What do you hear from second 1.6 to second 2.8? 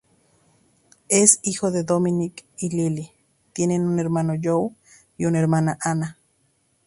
de Dominic y